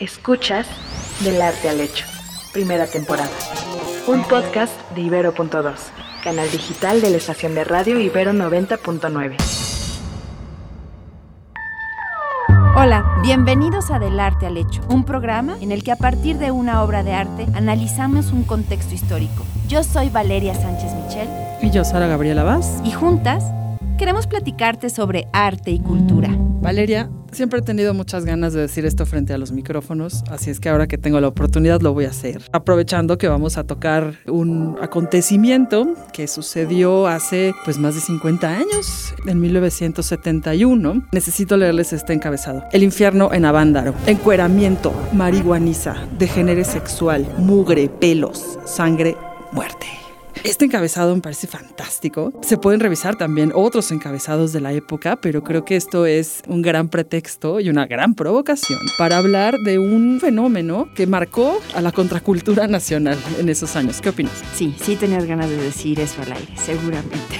Escuchas 0.00 0.66
Del 1.22 1.42
Arte 1.42 1.68
al 1.68 1.78
Hecho, 1.78 2.06
primera 2.54 2.86
temporada. 2.86 3.28
Un 4.06 4.22
podcast 4.24 4.72
de 4.94 5.02
Ibero.2, 5.02 5.74
canal 6.24 6.50
digital 6.50 7.02
de 7.02 7.10
la 7.10 7.18
estación 7.18 7.54
de 7.54 7.64
radio 7.64 8.00
Ibero 8.00 8.32
90.9. 8.32 9.36
Hola, 12.74 13.04
bienvenidos 13.22 13.90
a 13.90 13.98
Del 13.98 14.18
Arte 14.18 14.46
al 14.46 14.56
Hecho, 14.56 14.80
un 14.88 15.04
programa 15.04 15.58
en 15.60 15.70
el 15.70 15.84
que 15.84 15.92
a 15.92 15.96
partir 15.96 16.38
de 16.38 16.50
una 16.50 16.82
obra 16.82 17.02
de 17.02 17.12
arte 17.12 17.46
analizamos 17.52 18.32
un 18.32 18.44
contexto 18.44 18.94
histórico. 18.94 19.44
Yo 19.68 19.84
soy 19.84 20.08
Valeria 20.08 20.54
Sánchez 20.54 20.94
Michel. 20.94 21.28
Y 21.60 21.70
yo, 21.72 21.84
Sara 21.84 22.06
Gabriela 22.06 22.42
Vaz. 22.42 22.80
Y 22.86 22.92
juntas 22.92 23.44
queremos 23.98 24.26
platicarte 24.26 24.88
sobre 24.88 25.28
arte 25.34 25.72
y 25.72 25.78
cultura. 25.78 26.30
Valeria, 26.62 27.10
siempre 27.32 27.60
he 27.60 27.62
tenido 27.62 27.94
muchas 27.94 28.24
ganas 28.24 28.52
de 28.52 28.60
decir 28.60 28.86
esto 28.86 29.06
frente 29.06 29.32
a 29.32 29.38
los 29.38 29.52
micrófonos, 29.52 30.24
así 30.30 30.50
es 30.50 30.60
que 30.60 30.68
ahora 30.68 30.86
que 30.86 30.98
tengo 30.98 31.20
la 31.20 31.28
oportunidad 31.28 31.80
lo 31.80 31.92
voy 31.92 32.04
a 32.04 32.10
hacer. 32.10 32.42
Aprovechando 32.52 33.18
que 33.18 33.28
vamos 33.28 33.56
a 33.56 33.64
tocar 33.64 34.14
un 34.26 34.76
acontecimiento 34.80 35.94
que 36.12 36.26
sucedió 36.26 37.06
hace 37.06 37.54
pues 37.64 37.78
más 37.78 37.94
de 37.94 38.00
50 38.00 38.48
años, 38.48 39.14
en 39.26 39.40
1971. 39.40 41.08
Necesito 41.12 41.56
leerles 41.56 41.92
este 41.92 42.12
encabezado. 42.12 42.64
El 42.72 42.82
infierno 42.82 43.32
en 43.32 43.44
Avándaro. 43.44 43.94
Encueramiento, 44.06 44.92
marihuaniza, 45.12 45.96
degenere 46.18 46.64
sexual, 46.64 47.26
mugre, 47.38 47.88
pelos, 47.88 48.58
sangre, 48.64 49.16
muerte. 49.52 49.86
Este 50.42 50.64
encabezado 50.64 51.14
me 51.14 51.20
parece 51.20 51.46
fantástico. 51.46 52.32
Se 52.42 52.56
pueden 52.56 52.80
revisar 52.80 53.16
también 53.16 53.52
otros 53.54 53.92
encabezados 53.92 54.52
de 54.52 54.60
la 54.60 54.72
época, 54.72 55.16
pero 55.16 55.44
creo 55.44 55.64
que 55.66 55.76
esto 55.76 56.06
es 56.06 56.42
un 56.48 56.62
gran 56.62 56.88
pretexto 56.88 57.60
y 57.60 57.68
una 57.68 57.86
gran 57.86 58.14
provocación 58.14 58.80
para 58.96 59.18
hablar 59.18 59.54
de 59.64 59.78
un 59.78 60.18
fenómeno 60.18 60.88
que 60.94 61.06
marcó 61.06 61.60
a 61.74 61.82
la 61.82 61.92
contracultura 61.92 62.66
nacional 62.66 63.18
en 63.38 63.50
esos 63.50 63.76
años. 63.76 64.00
¿Qué 64.00 64.08
opinas? 64.08 64.32
Sí, 64.54 64.74
sí 64.80 64.96
tenías 64.96 65.26
ganas 65.26 65.50
de 65.50 65.56
decir 65.56 66.00
eso 66.00 66.22
al 66.22 66.32
aire, 66.32 66.56
seguramente. 66.56 67.38